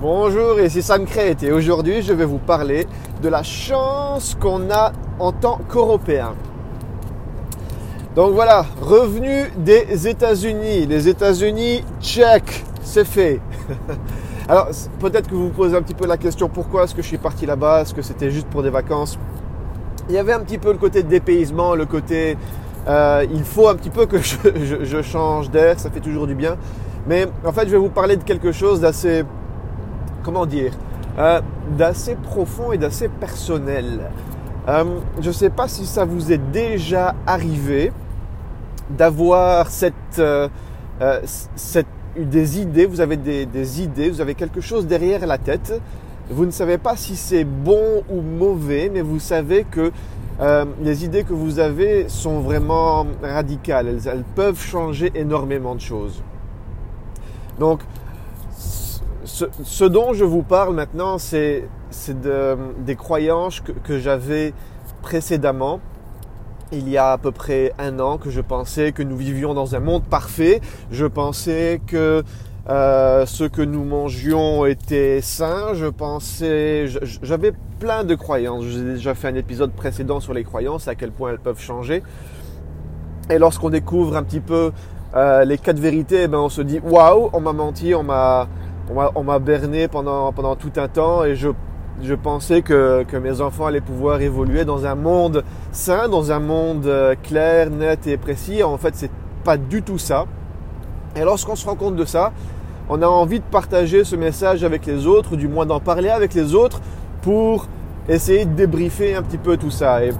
[0.00, 2.86] Bonjour, ici Sam Crête et aujourd'hui je vais vous parler
[3.20, 6.34] de la chance qu'on a en tant qu'Européens.
[8.14, 10.86] Donc voilà, revenu des États-Unis.
[10.86, 13.40] Les États-Unis, check, c'est fait.
[14.48, 14.68] Alors
[15.00, 17.18] peut-être que vous vous posez un petit peu la question pourquoi est-ce que je suis
[17.18, 17.80] parti là-bas?
[17.80, 19.18] Est-ce que c'était juste pour des vacances?
[20.08, 22.36] Il y avait un petit peu le côté dépaysement, le côté
[22.86, 26.56] euh, il faut un petit peu que je change d'air, ça fait toujours du bien.
[27.08, 29.24] Mais en fait je vais vous parler de quelque chose d'assez
[30.22, 30.72] comment dire,
[31.18, 31.40] euh,
[31.76, 34.10] d'assez profond et d'assez personnel.
[34.68, 34.84] Euh,
[35.20, 37.92] je ne sais pas si ça vous est déjà arrivé
[38.90, 39.68] d'avoir
[40.18, 40.48] euh,
[42.16, 45.80] des idées, vous avez des, des, idées, vous avez quelque chose derrière la tête.
[46.30, 49.90] Vous ne savez pas si c'est bon ou mauvais, mais vous savez que
[50.80, 53.88] les idées que vous avez sont vraiment radicales.
[53.88, 56.22] Elles, elles peuvent changer énormément de choses.
[57.58, 57.80] Donc,
[59.64, 61.68] ce, dont je vous parle maintenant, c'est
[62.18, 64.54] des croyances que, j'avais
[65.02, 65.80] précédemment.
[66.70, 69.74] Il y a à peu près un an que je pensais que nous vivions dans
[69.74, 70.60] un monde parfait.
[70.90, 72.22] Je pensais que
[72.68, 75.72] euh, ce que nous mangions était sain.
[75.72, 76.86] Je pensais,
[77.22, 78.64] j'avais plein de croyances.
[78.64, 82.02] J'ai déjà fait un épisode précédent sur les croyances, à quel point elles peuvent changer.
[83.30, 84.72] Et lorsqu'on découvre un petit peu
[85.14, 88.46] euh, les quatre vérités, eh ben on se dit waouh, on m'a menti, on m'a
[88.90, 91.48] on m'a berné pendant, pendant tout un temps et je,
[92.02, 96.38] je pensais que, que, mes enfants allaient pouvoir évoluer dans un monde sain, dans un
[96.38, 98.62] monde euh, clair, net et précis.
[98.62, 99.10] En fait, c'est
[99.44, 100.26] pas du tout ça.
[101.16, 102.32] Et lorsqu'on se rend compte de ça,
[102.88, 106.08] on a envie de partager ce message avec les autres, ou du moins d'en parler
[106.08, 106.80] avec les autres
[107.22, 107.66] pour
[108.08, 110.04] essayer de débriefer un petit peu tout ça.
[110.04, 110.12] Et,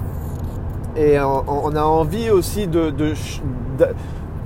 [0.97, 3.15] et on, a envie aussi de, de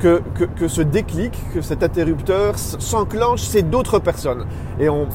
[0.03, 4.47] que, ce déclic, que cet interrupteur s'enclenche, c'est d'autres personnes.
[4.81, 5.07] Et on,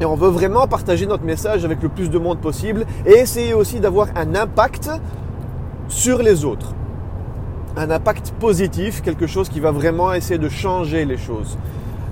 [0.00, 3.54] et on veut vraiment partager notre message avec le plus de monde possible et essayer
[3.54, 4.90] aussi d'avoir un impact
[5.88, 6.74] sur les autres.
[7.76, 11.56] Un impact positif, quelque chose qui va vraiment essayer de changer les choses.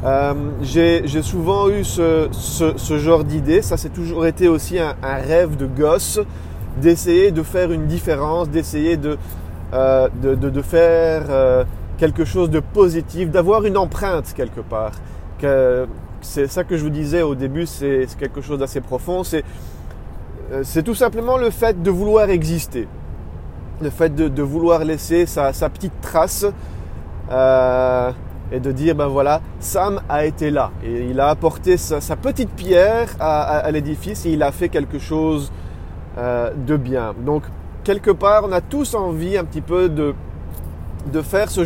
[0.05, 5.57] Euh, j'ai souvent eu ce, ce, genre d'idée, ça c'est toujours été aussi un, rêve
[5.57, 6.21] de gosse,
[6.81, 9.19] d'essayer de faire une différence, d'essayer de,
[9.75, 11.65] euh, de, de, faire euh,
[12.01, 14.93] quelque chose de positif, d'avoir une empreinte quelque part.
[16.23, 19.23] c'est ça que je vous disais au début, c'est quelque chose d'assez profond.
[19.35, 22.89] Euh, c'est tout simplement le fait de vouloir exister,
[23.83, 26.47] le fait de, vouloir laisser sa, petite trace
[27.31, 28.11] euh,
[28.51, 32.51] et de dire ben voilà, Sam a été là et il a apporté sa, petite
[32.51, 35.53] pierre à, l'édifice et il a fait quelque chose
[36.17, 37.15] euh, de bien.
[37.27, 37.43] Donc
[37.85, 40.15] quelque part, on a tous envie un petit peu de
[41.07, 41.65] de faire ce,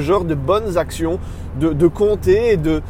[0.00, 1.18] genre de bonnes actions,
[1.58, 2.82] de, compter et de...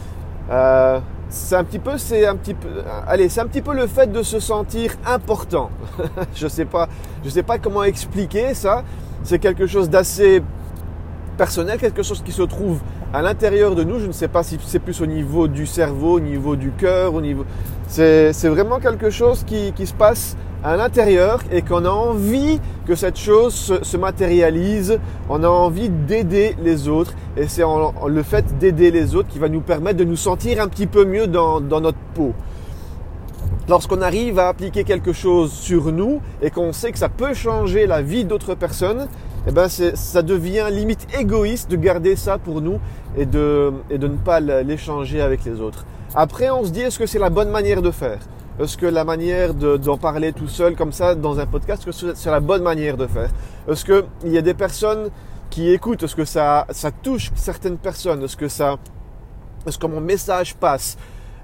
[0.51, 2.69] Euh, c'est un petit peu, c'est un petit peu,
[3.09, 5.71] allez, c'est un petit peu le fait de se sentir important.
[6.35, 6.89] je sais pas,
[7.25, 8.85] je sais pas comment expliquer ça.
[9.25, 10.43] C'est quelque chose d'assez
[11.37, 12.81] personnel, quelque chose qui se trouve
[13.13, 13.99] à l'intérieur de nous.
[13.99, 17.15] Je ne sais pas si c'est plus au niveau du cerveau, au niveau du cœur,
[17.15, 17.45] au niveau.
[17.87, 23.19] C'est, vraiment quelque chose qui, se passe à l'intérieur et qu'on a envie que cette
[23.19, 29.15] chose se, matérialise, on a envie d'aider les autres et c'est le fait d'aider les
[29.15, 32.33] autres qui va nous permettre de nous sentir un petit peu mieux dans, notre peau.
[33.69, 37.87] Lorsqu'on arrive à appliquer quelque chose sur nous et qu'on sait que ça peut changer
[37.87, 39.07] la vie d'autres personnes,
[39.47, 42.79] eh ben ça devient limite égoïste de garder ça pour nous
[43.17, 45.85] et de ne pas l'échanger avec les autres.
[46.17, 48.21] Après, on se dit, est-ce que c'est la bonne manière de faire?
[48.61, 52.15] Est-ce que la manière d'en parler tout seul comme ça dans un podcast, est-ce que
[52.15, 53.31] c'est la bonne manière de faire?
[53.69, 55.11] Est-ce qu'il y a des personnes
[55.51, 56.05] qui écoutent?
[56.05, 58.23] Est-ce que ça, ça touche certaines personnes?
[58.23, 58.77] Est-ce que ça,
[59.67, 60.97] est-ce que mon message passe?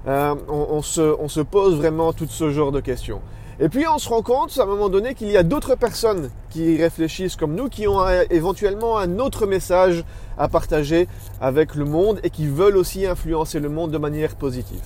[0.07, 3.19] Euh, on, se, on se pose vraiment tout ce genre de questions.
[3.63, 6.31] Et puis on se rend compte à un moment donné qu'il y a d'autres personnes
[6.49, 7.99] qui réfléchissent comme nous, qui ont
[8.31, 10.03] éventuellement un autre message
[10.39, 11.07] à partager
[11.39, 14.81] avec le monde et qui veulent aussi influencer le monde de manière positive.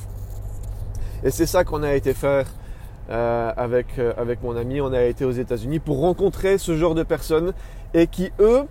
[1.23, 2.47] Et c'est ça qu'on a été faire
[3.09, 4.82] euh, avec, euh, avec mon ami.
[4.82, 7.53] On a été aux États-Unis pour rencontrer ce genre de personnes
[7.94, 8.64] et qui, eux,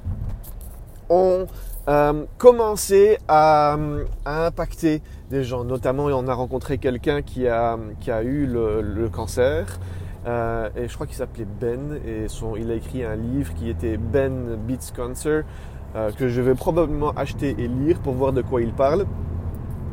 [1.08, 1.46] ont
[1.86, 3.76] euh, commencé à,
[4.24, 5.64] impacter des gens.
[5.64, 9.78] Notamment, on a rencontré quelqu'un qui a, qui a eu le, cancer.
[10.26, 13.96] Et je crois qu'il s'appelait Ben et son, il a écrit un livre qui était
[13.96, 15.44] Ben Beats Cancer
[16.16, 19.06] que je vais probablement acheter et lire pour voir de quoi il parle.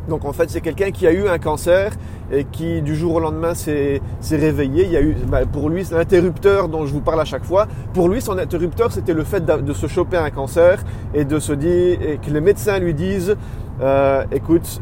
[0.09, 1.91] Donc en fait, c'est quelqu'un qui a eu un cancer
[2.31, 4.85] et qui du jour au lendemain s'est réveillé.
[4.85, 7.43] Il y a eu, bah, pour lui, c'est l'interrupteur dont je vous parle à chaque
[7.43, 7.67] fois.
[7.93, 10.83] Pour lui, son interrupteur, c'était le fait de, se choper un cancer
[11.13, 13.35] et de se dire et que les médecins lui disent,
[13.81, 14.81] euh, écoute,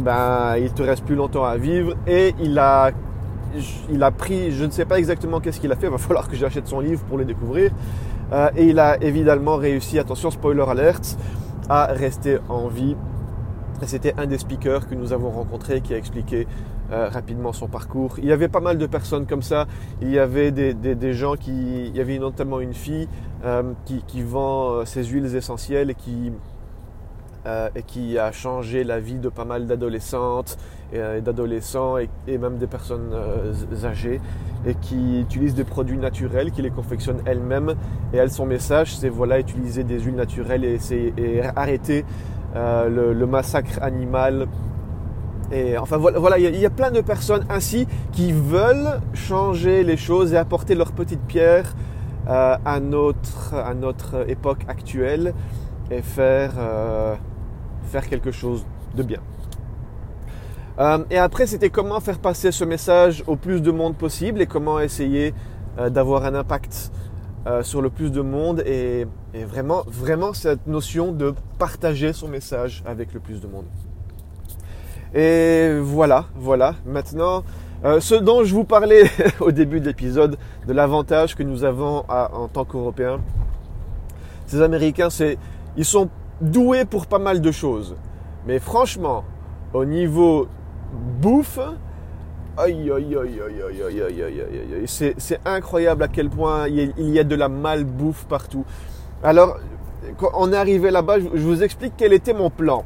[0.00, 2.90] ben, il te reste plus longtemps à vivre et il a,
[3.90, 6.28] il a pris, je ne sais pas exactement qu'est-ce qu'il a fait, il va falloir
[6.28, 7.70] que j'achète son livre pour le découvrir.
[8.32, 11.16] Euh, et il a évidemment réussi, attention spoiler alert,
[11.68, 12.96] à rester en vie.
[13.82, 16.46] C'était un des speakers que nous avons rencontré qui a expliqué
[16.90, 18.14] euh, rapidement son parcours.
[18.18, 19.66] Il y avait pas mal de personnes comme ça.
[20.00, 23.06] Il y avait des, gens qui, il y avait notamment une fille
[23.44, 26.32] euh, qui, vend ses huiles essentielles et qui
[27.74, 30.58] et qui a changé la vie de pas mal d'adolescentes
[30.92, 33.14] et d'adolescents et, même des personnes
[33.84, 34.20] âgées
[34.66, 37.74] et qui utilise des produits naturels, qui les confectionne elle-même.
[38.12, 40.78] Et elle, son message, c'est voilà, utiliser des huiles naturelles et,
[41.16, 42.04] et arrêter
[42.56, 44.46] euh, le, massacre animal.
[45.52, 50.32] Et enfin voilà, il y, a plein de personnes ainsi qui veulent changer les choses
[50.32, 51.74] et apporter leur petite pierre
[52.28, 55.34] euh, à, notre, à notre époque actuelle
[55.90, 57.14] et faire, euh,
[57.86, 59.20] faire quelque chose de bien.
[60.78, 64.46] Euh, et après, c'était comment faire passer ce message au plus de monde possible et
[64.46, 65.32] comment essayer
[65.78, 66.92] euh, d'avoir un impact
[67.46, 69.06] euh, sur le plus de monde et,
[69.46, 73.66] vraiment, vraiment cette notion de partager son message avec le plus de monde.
[75.14, 76.74] Et voilà, voilà.
[76.84, 77.44] Maintenant,
[78.00, 79.04] ce dont je vous parlais
[79.40, 80.36] au début de l'épisode,
[80.66, 83.20] de l'avantage que nous avons en tant qu'Européens,
[84.46, 85.38] ces Américains, c'est,
[85.76, 86.08] ils sont
[86.40, 87.96] doués pour pas mal de choses.
[88.46, 89.24] Mais franchement,
[89.72, 90.48] au niveau
[91.20, 91.58] bouffe.
[92.58, 94.42] Aïe, aïe, aïe, aïe, aïe, aïe, aïe,
[94.80, 98.64] aïe, C'est incroyable à quel point il y a de la malbouffe partout.
[99.22, 99.58] Alors,
[100.16, 102.84] quand on est arrivé là-bas, je vous explique quel était mon plan.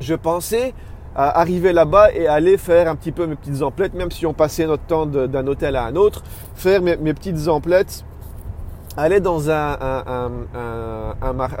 [0.00, 0.74] Je pensais
[1.14, 4.32] à arriver là-bas et aller faire un petit peu mes petites emplettes, même si on
[4.32, 6.22] passait notre temps d'un hôtel à un autre,
[6.54, 8.04] faire mes, petites emplettes,
[8.96, 9.78] aller dans un,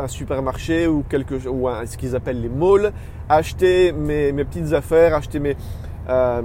[0.06, 2.92] supermarché ou, quelque, ou ce qu'ils appellent les malls,
[3.28, 5.56] acheter mes, petites affaires, acheter mes,
[6.08, 6.42] euh,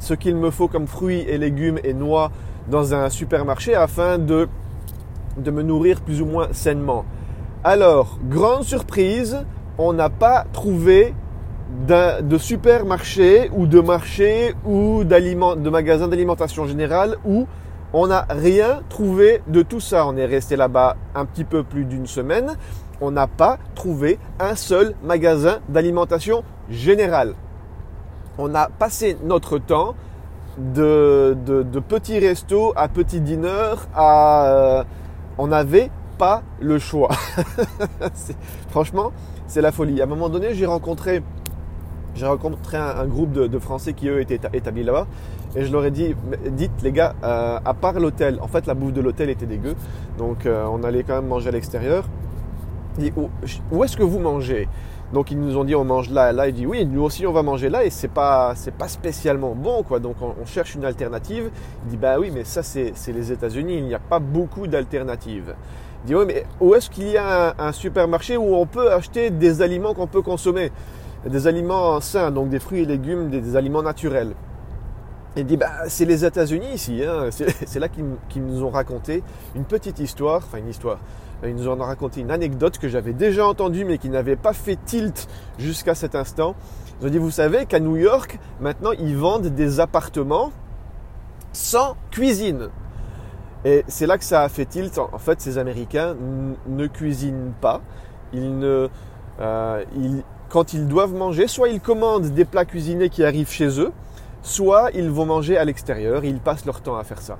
[0.00, 2.30] ce qu'il me faut comme fruits et légumes et noix
[2.68, 4.48] dans un supermarché afin de,
[5.36, 7.04] de me nourrir plus ou moins sainement.
[7.64, 9.44] Alors, grande surprise,
[9.78, 11.14] on n'a pas trouvé
[11.86, 17.46] de supermarché ou de marché ou de magasin d'alimentation générale où
[17.92, 20.06] on n'a rien trouvé de tout ça.
[20.06, 22.56] On est resté là-bas un petit peu plus d'une semaine
[23.00, 27.34] on n'a pas trouvé un seul magasin d'alimentation générale.
[28.38, 29.94] On a passé notre temps
[30.58, 34.46] de, de, petits restos à petits dîners à...
[34.46, 34.84] Euh,
[35.38, 37.08] on n'avait pas le choix.
[38.68, 39.12] franchement,
[39.46, 40.00] c'est la folie.
[40.00, 41.22] À un moment donné, j'ai rencontré,
[42.14, 45.06] j'ai rencontré un, groupe de, Français qui, eux, étaient établis là-bas.
[45.56, 46.14] Et je leur ai dit,
[46.50, 49.74] dites les gars, euh, à part l'hôtel, en fait la bouffe de l'hôtel était dégueu.
[50.18, 52.04] Donc euh, on allait quand même manger à l'extérieur
[53.70, 54.68] où, est-ce que vous mangez?
[55.12, 56.48] Donc ils nous ont dit on mange là, là.
[56.48, 59.54] Il dit oui, nous aussi on va manger là et c'est pas c'est pas spécialement
[59.56, 59.98] bon quoi.
[59.98, 61.50] Donc on, cherche une alternative.
[61.84, 63.78] Il dit bah oui, mais ça c'est les États-Unis.
[63.78, 65.54] Il n'y a pas beaucoup d'alternatives.
[66.04, 69.30] Il dit oui, mais où est-ce qu'il y a un, supermarché où on peut acheter
[69.30, 70.70] des aliments qu'on peut consommer,
[71.26, 74.34] des aliments sains, donc des fruits et légumes, des, aliments naturels.
[75.36, 77.02] Il dit bah c'est les États-Unis ici.
[77.04, 77.28] Hein.
[77.30, 79.22] C'est là qu'ils nous ont raconté
[79.54, 80.98] une petite histoire, enfin une histoire
[81.48, 84.78] ils nous ont raconté une anecdote que j'avais déjà entendue mais qui n'avait pas fait
[84.84, 85.28] tilt
[85.58, 86.54] jusqu'à cet instant.
[87.00, 90.52] Ils ont dit, vous savez qu'à New York, maintenant, ils vendent des appartements
[91.52, 92.68] sans cuisine.
[93.64, 94.98] Et c'est là que ça a fait tilt.
[94.98, 96.14] En fait, ces Américains
[96.66, 97.80] ne cuisinent pas.
[98.32, 98.88] Ils ne,
[99.40, 99.84] euh,
[100.50, 103.92] quand ils doivent manger, soit ils commandent des plats cuisinés qui arrivent chez eux,
[104.42, 106.24] soit ils vont manger à l'extérieur.
[106.24, 107.38] Ils passent leur temps à faire ça.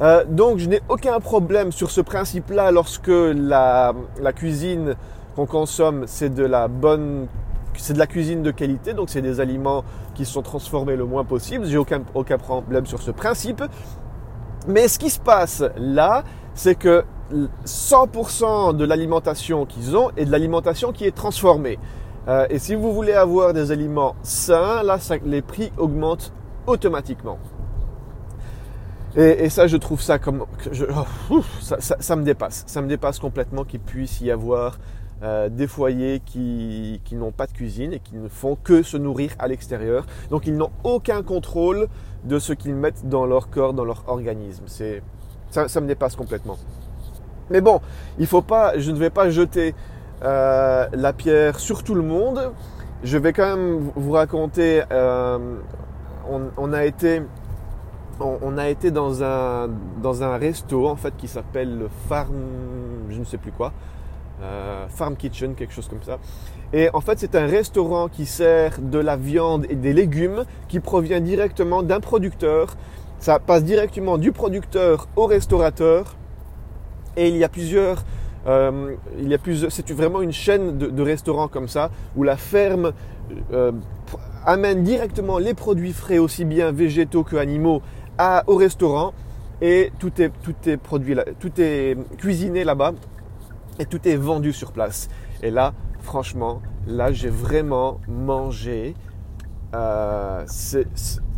[0.00, 3.94] Euh, donc je n'ai aucun problème sur ce principe-là lorsque la,
[4.34, 4.94] cuisine
[5.34, 7.26] qu'on consomme, c'est de la bonne,
[7.76, 11.24] c'est de la cuisine de qualité, donc c'est des aliments qui sont transformés le moins
[11.24, 11.66] possible.
[11.66, 13.62] J'ai aucun, aucun problème sur ce principe.
[14.68, 16.22] Mais ce qui se passe là,
[16.54, 17.04] c'est que
[17.66, 21.78] 100% de l'alimentation qu'ils ont est de l'alimentation qui est transformée.
[22.28, 26.32] Euh, et si vous voulez avoir des aliments sains, là, les prix augmentent
[26.68, 27.38] automatiquement.
[29.16, 30.44] Et, ça, je trouve ça comme...
[31.30, 32.64] Oh, ça, me dépasse.
[32.66, 34.78] Ça me dépasse complètement qu'il puisse y avoir
[35.22, 39.32] euh, des foyers qui, n'ont pas de cuisine et qui ne font que se nourrir
[39.40, 40.06] à l'extérieur.
[40.30, 41.88] Donc ils n'ont aucun contrôle
[42.22, 44.64] de ce qu'ils mettent dans leur corps, dans leur organisme.
[44.66, 45.02] C'est,
[45.50, 46.58] ça, me dépasse complètement.
[47.50, 47.80] Mais bon,
[48.18, 49.74] il faut pas, je ne vais pas jeter
[50.22, 52.52] euh, la pierre sur tout le monde.
[53.02, 55.56] Je vais quand même vous raconter, euh,
[56.56, 57.22] on, a été
[58.20, 59.68] on, a été dans un,
[60.02, 62.34] dans un resto en fait qui s'appelle le Farm,
[63.08, 63.72] je ne sais plus quoi.
[64.90, 66.18] Farm Kitchen, quelque chose comme ça.
[66.72, 70.78] Et en fait, c'est un restaurant qui sert de la viande et des légumes qui
[70.78, 72.76] provient directement d'un producteur.
[73.18, 76.14] Ça passe directement du producteur au restaurateur.
[77.16, 78.04] Et il y a plusieurs
[78.46, 82.92] euh, il y a c'est vraiment une chaîne de, restaurants comme ça où la ferme
[83.52, 83.72] euh,
[84.48, 87.82] amène directement les produits frais, aussi bien végétaux que animaux,
[88.46, 89.12] au restaurant
[89.60, 92.92] et tout est, tout est produit tout est cuisiné là-bas
[93.78, 95.08] et tout est vendu sur place.
[95.42, 98.94] Et là, franchement, là, j'ai vraiment mangé.
[99.74, 100.44] Euh,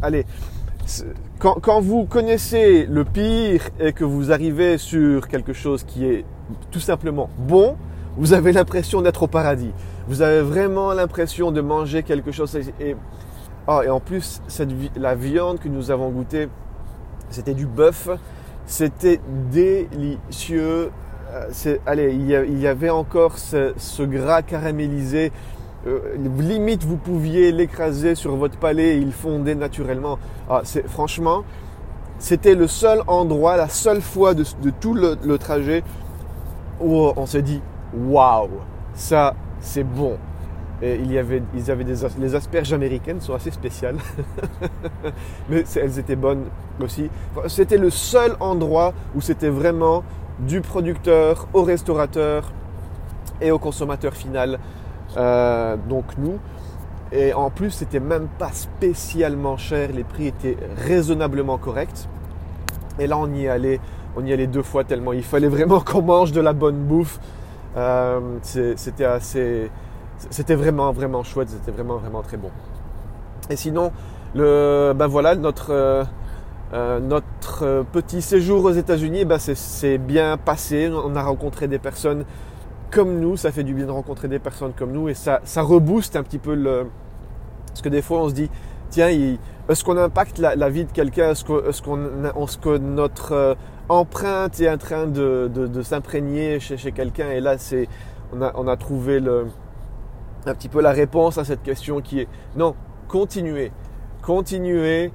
[0.00, 0.24] allez,
[1.38, 6.24] quand, vous connaissez le pire et que vous arrivez sur quelque chose qui est
[6.70, 7.76] tout simplement bon,
[8.16, 9.72] vous avez l'impression d'être au paradis.
[10.10, 12.58] Vous avez vraiment l'impression de manger quelque chose.
[12.80, 12.96] Et,
[13.68, 16.48] oh, et en plus, cette, la viande que nous avons goûtée,
[17.30, 18.08] c'était du bœuf.
[18.66, 19.20] C'était
[19.52, 20.90] délicieux.
[21.32, 25.30] Euh, allez, il y, avait encore ce, gras caramélisé.
[25.86, 30.18] Euh, limite, vous pouviez l'écraser sur votre palais et il fondait naturellement.
[30.48, 31.44] Ah, franchement,
[32.18, 34.42] c'était le seul endroit, la seule fois de,
[34.80, 35.84] tout le trajet
[36.80, 37.62] où on se dit
[37.94, 38.50] waouh,
[38.94, 40.18] ça c'est bon.
[40.82, 43.96] Il y avait, ils avaient des, les asperges américaines sont assez spéciales,
[45.50, 46.44] mais elles étaient bonnes
[46.80, 47.10] aussi.
[47.48, 50.02] C'était le seul endroit où c'était vraiment
[50.38, 52.50] du producteur au restaurateur
[53.42, 54.58] et au consommateur final.
[55.18, 56.38] Euh, donc nous.
[57.12, 59.90] Et en plus, c'était même pas spécialement cher.
[59.92, 62.08] Les prix étaient raisonnablement corrects.
[62.98, 63.80] Et là, on y allait
[64.16, 67.20] on y allait deux fois tellement il fallait vraiment qu'on mange de la bonne bouffe.
[67.76, 69.70] Euh, c'était assez,
[70.30, 72.50] c'était vraiment vraiment chouette, c'était vraiment vraiment très bon.
[73.48, 73.92] Et sinon,
[74.34, 76.04] le, ben voilà notre euh,
[76.72, 80.90] euh, notre petit séjour aux États-Unis, ben c'est bien passé.
[80.92, 82.24] On a rencontré des personnes
[82.90, 85.62] comme nous, ça fait du bien de rencontrer des personnes comme nous et ça ça
[85.62, 86.86] rebooste un petit peu le
[87.68, 88.50] parce que des fois on se dit
[88.90, 89.08] tiens,
[89.68, 91.30] est-ce qu'on impacte la, vie de quelqu'un?
[91.30, 93.56] Est-ce que, notre
[93.90, 97.88] empreinte est en train de, s'imprégner chez, quelqu'un Et là, c'est,
[98.32, 99.18] on, a, trouvé
[100.46, 102.74] un petit peu la réponse à cette question qui est non,
[103.08, 103.72] continuez.
[104.22, 105.10] Continuez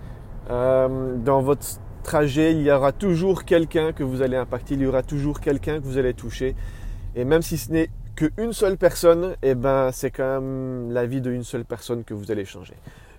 [0.50, 1.66] euh, dans votre
[2.04, 2.52] trajet.
[2.52, 4.76] Il y aura toujours quelqu'un que vous allez impacter.
[4.76, 6.56] Il y aura toujours quelqu'un que vous allez toucher.
[7.16, 11.22] Et même si ce n'est qu'une seule personne, eh ben, c'est quand même la vie
[11.22, 12.76] d'une seule personne que vous allez changer.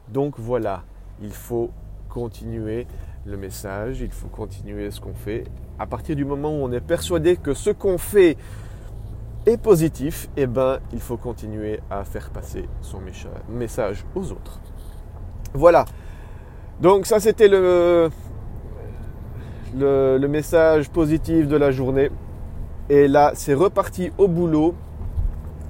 [0.08, 0.82] Donc voilà,
[1.22, 1.70] il faut
[2.10, 2.86] continuer
[3.26, 5.44] le message, il faut continuer ce qu'on fait.
[5.78, 8.36] À partir du moment où on est persuadé que ce qu'on fait
[9.46, 12.98] est positif, eh ben, il faut continuer à faire passer son
[13.48, 14.60] message aux autres.
[15.54, 15.84] Voilà.
[16.80, 18.10] Donc ça, c'était le,
[19.76, 22.10] le, le message positif de la journée.
[22.88, 24.74] Et là, c'est reparti au boulot.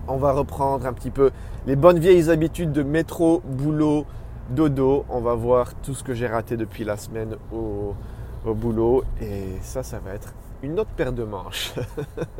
[0.08, 1.30] On va reprendre un petit peu
[1.66, 4.04] les bonnes vieilles habitudes de métro, boulot,
[4.50, 5.04] dodo.
[5.08, 7.94] On va voir tout ce que j'ai raté depuis la semaine au,
[8.44, 9.04] boulot.
[9.20, 11.74] Et ça, ça va être une autre paire de manches.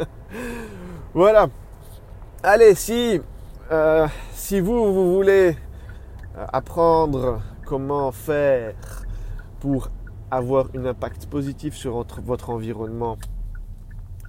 [1.15, 1.49] voilà.
[2.43, 3.21] Allez, si,
[3.73, 5.57] euh, si vous, vous voulez
[6.37, 8.75] euh, apprendre comment faire
[9.59, 9.91] pour
[10.31, 13.17] avoir un impact positif sur votre environnement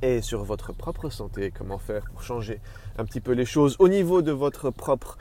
[0.02, 2.62] et sur votre propre santé, comment faire pour changer
[2.98, 5.18] un petit peu les choses au niveau de votre propre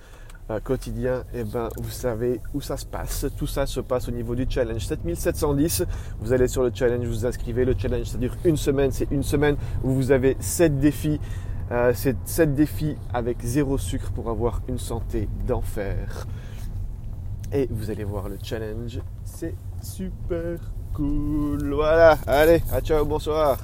[0.49, 3.27] euh, quotidien, eh ben, vous savez où ça se passe.
[3.37, 5.85] Tout ça se passe au niveau du challenge 7710.
[6.21, 7.65] Vous allez sur le challenge, vous vous inscrivez.
[7.65, 8.93] Le challenge, ça dure une semaine.
[8.93, 11.21] C'est une semaine où vous avez 7 défis.
[11.73, 16.27] Euh, c'est 7 défis avec zéro sucre pour avoir une santé d'enfer.
[17.53, 19.01] Et vous allez voir le challenge.
[19.25, 20.59] C'est super
[20.95, 21.75] cool.
[21.75, 22.19] Voilà.
[22.27, 23.59] Allez, à ciao, bonsoir.